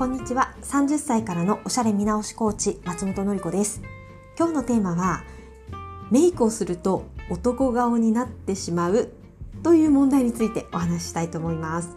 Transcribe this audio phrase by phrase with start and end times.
[0.00, 0.54] こんにちは。
[0.62, 3.82] 30歳からのおしゃれ見直しコーチ松本のり子です。
[4.34, 5.24] 今日のテーマは
[6.10, 9.10] メイクをすると男顔になってしまう
[9.62, 11.90] という問題についてお話ししたいと思います。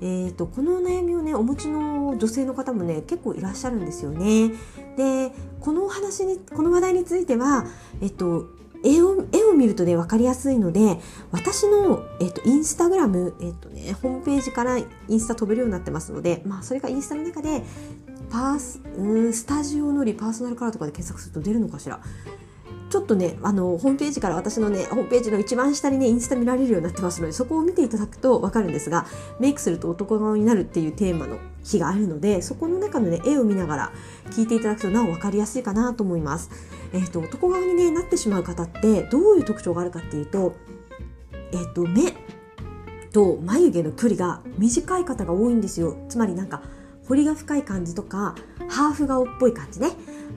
[0.00, 4.52] えーと、このお悩みをねお持ちの女性の方もね結構いらっしゃるんですよね。
[4.96, 7.66] でこのお話にこの話題については、
[8.00, 8.46] えっと、
[8.84, 10.98] 絵を絵を見るとね分かりやすいので
[11.30, 17.62] 私の、えっと、インスタグラム、えっとね、ホームページからインスタ飛べるようになってますので、まあ、それがインスタの中で
[18.30, 22.00] パースうんスタジオのりパーソナルカラーとかで検索すると出るのかしら。
[22.90, 29.06] ちょっとねあのホームページから私のねホームページの一番下にねインスタ見られるようになってますのでそこを見ていただくと分かるんですが
[29.38, 33.92] メイクすると男顔になるっていうテーマの日があるのでそこの中のね絵を見ながら
[34.30, 36.50] 聞いていただくとなお分かりやすいかなと思います。
[36.92, 40.54] えーと、男顔に、ね、なってしまう方ってどういう特徴があるかっていうと,、
[41.52, 42.12] えーと目
[43.12, 46.62] と眉毛の距離が短い方が多いんですよつまりなんか
[47.08, 48.34] 彫りが深い感じとか
[48.68, 49.90] ハーフ顔っぽい感じね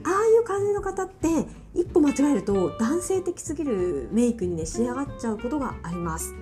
[0.04, 1.28] ああいう感じの方って
[1.74, 6.34] 一歩間違えると男性的すぎるメイクにね仕上がっちゃうことがあります。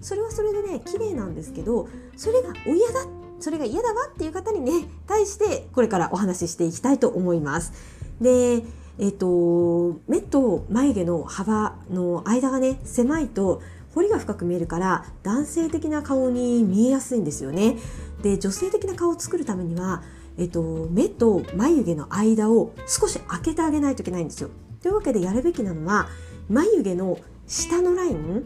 [0.00, 3.06] それはそれでね綺麗なんですけどそれがお嫌だ
[3.38, 7.72] それが嫌だわっていう方にね対してこれからお話ししていきたいと思います。
[8.20, 8.62] で
[8.98, 13.62] えっ、と目と眉毛の幅の間がね狭いと
[13.94, 17.76] 彫りが深く見えるから男性的な顔に見えやすいんですよね。
[18.22, 20.02] で女性的な顔を作るためには、
[20.38, 24.50] えっと、目と眉毛の間を少し開けてあげないといけないんですよ。
[24.80, 26.08] というわけでやるべきなのは
[26.48, 28.44] 眉毛の下のライン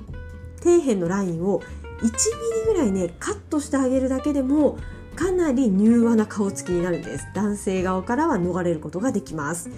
[0.62, 2.12] 底辺のラインを1ミリ
[2.66, 4.78] ぐらいねカットしてあげるだけでも
[5.14, 9.70] かなり柔和な顔つきになるんです男性側からは逃れることができます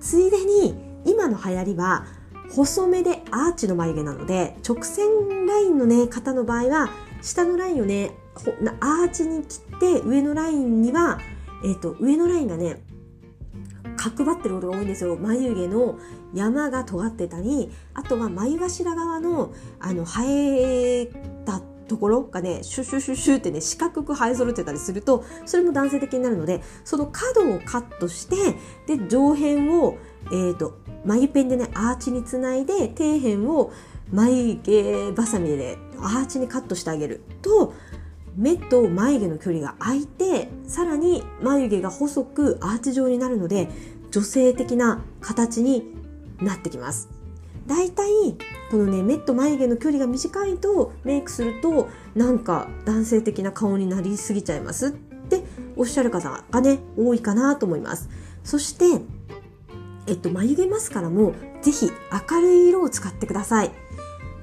[0.00, 2.06] ついでに今の流行りは
[2.50, 6.90] 細めでアーチの眉毛なので直線ラインのね方の場合は
[7.20, 8.12] 下のラインをね
[8.80, 11.18] アーチに切って上のラインには、
[11.64, 12.82] えーと、上のラインがね
[13.96, 15.16] 角張ってることが多いんですよ。
[15.16, 15.98] 眉毛の
[16.34, 21.06] 山が尖ってたりあとは眉頭側のあの生え
[21.44, 28.36] たところがねシュシュシュシュってね四角く生え揃ってたりするとそれも男性的になるのでその角をカットして
[28.86, 29.96] で上辺を、
[30.26, 33.72] えーと、眉ペンでねアーチにつないで底辺を
[34.12, 37.74] 眉毛バサミで、アーチにカットしてあげると
[38.36, 43.68] 目と眉毛の距離が空いてさらに眉毛が細くアーチ状になるので
[44.10, 45.94] 女性的な形に
[46.40, 47.08] なってきます。
[47.66, 48.10] だいたい
[48.70, 55.42] このね目と眉毛の距離が短いとメイクするとなんか男性的な顔になりすぎちゃいますって
[55.74, 58.08] おっしゃる方がね多いかなと思います。
[58.44, 59.02] そして
[60.06, 61.90] えっと眉毛マスカラもぜひ
[62.30, 63.72] 明るい色を使ってください。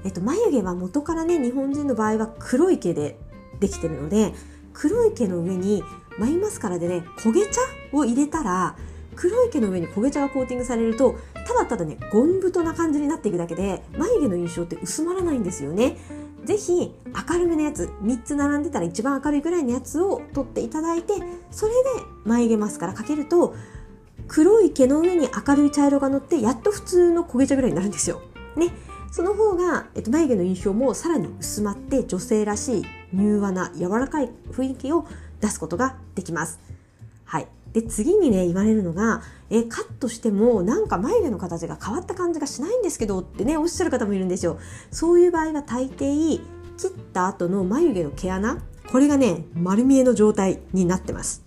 [0.04, 3.18] えっと眉毛は元からね日本人の場合は黒い毛で
[3.64, 4.34] できてるので
[4.74, 5.84] 黒い毛の上に
[6.20, 7.62] 眉マスカラでね焦げ茶
[7.94, 8.76] を入れたら
[9.16, 11.16] 黒い毛の上に焦げ茶がコーティングされると
[11.48, 15.98] ただただねゴン太な感じになっていくだけで眉毛の印象って薄まらないんですよね
[16.44, 16.94] ぜひ
[17.30, 21.14] 明るめのやつ3つ並んでたら一番明るいぐらいのやつを取っていただいて
[21.52, 21.90] それで
[22.26, 23.56] 眉毛マスカラかけると
[24.28, 28.22] 黒い毛の上に明るい茶色が乗ってやっと普通の焦げ茶ぐらいになるんですよ。
[28.56, 28.72] ね、
[29.14, 35.06] その方が、えっと、眉毛の印象もさらに薄まって女性らしい柔和な柔らかい雰囲気を
[35.40, 36.60] 出すことができます。
[37.24, 37.48] はい。
[37.74, 44.58] で、次にね、言われるのが、え、カットしてもなんか眉毛の形が変わった感じがしないんですけどってね、おっしゃる方もいるんですよ。
[44.90, 46.42] そういう場合は大抵、
[46.76, 48.58] 切った後の眉毛の毛穴、
[48.92, 51.44] これがね、丸見えの状態になってます。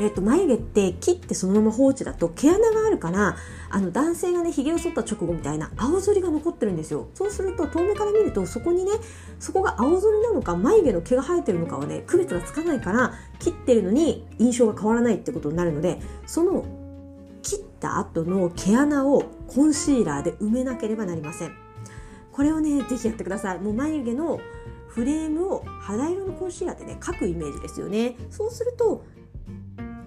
[0.00, 3.36] えっと、眉毛って切ってそのまま放置だと毛穴があるから
[3.70, 7.08] あの男性がねひげを剃った直後みたいな青ずりが残ってるんですよ。
[7.14, 8.92] そうすると遠目から見るとそこにね
[9.38, 16.64] そこが青ずりなのか眉毛の毛が生えてるのかはね区別がつかないから切ってるのに印象が変わらないってことになるのでその
[17.42, 21.54] 切った後の毛穴をコンシーラーで埋めなければなりません。
[22.32, 23.60] これをねぜひやってください。
[23.60, 24.40] もう眉毛の
[24.88, 28.16] フレームを肌色のコンシーラーでね描くイメージですよね。
[28.30, 29.04] そうすると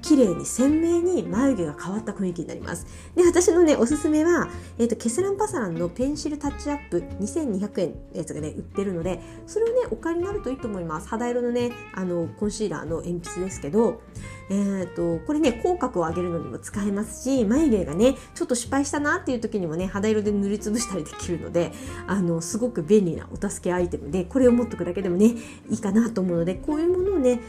[0.06, 2.86] 綺麗に鮮明に眉毛が変わった雰囲気になります。
[3.16, 4.48] で、私のね、おすすめは、
[4.78, 11.07] え、ー、と、ケセランパサランのペンシルタッチアップ2200円のやつがね、売ってるので、それをね、お買いになるといいと思います。
[11.07, 14.04] 肌色のね、あの、コンシーラーの鉛筆ですけど、
[14.52, 21.72] え、ー、と、これね、口角を上げるのにも使えますし、眉毛がね、ちょっと失敗したなっていう時にもね、肌色で塗りつぶしたりできるので、
[22.06, 25.34] あの、すごく便利なお助けアイテムで、これを持っておくだけでもね、
[25.72, 27.40] いいかなと思うので、こういうものをね、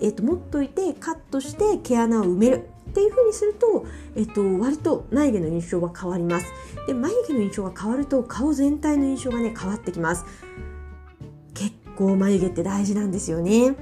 [0.00, 3.86] えーと、持っといてカットして毛穴を埋めるっていう風にすると、
[4.16, 6.46] えっ、ー、と、割と眉毛の印象は変わります。
[6.86, 10.24] で、眉毛の印象が変わると顔全体の印象がね、変わってきます。
[11.54, 13.74] 結構眉毛って大事なんですよね。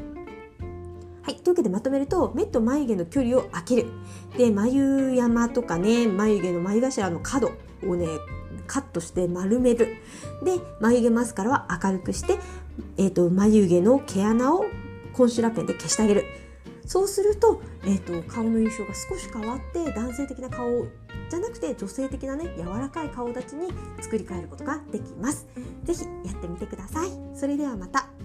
[1.27, 3.87] はい、というわけでまとめると目と眉毛の距離を空ける
[4.39, 7.51] で眉山とかね眉毛の眉頭の角
[7.85, 8.07] をね
[8.69, 9.97] カットして丸める
[10.45, 12.39] で眉毛マスカラは明るくして、
[12.97, 14.67] えーと、眉毛の毛穴を
[15.17, 16.25] コンシーラーペンで消してあげる
[16.85, 20.87] そうすると,、えーと、顔の印象が少し変わって男性的な顔
[21.29, 25.49] じゃなくて女性的なね柔らかい顔立ちに作り変えることができます。
[25.83, 27.09] ぜひやってみてください。
[27.35, 28.16] それではまた。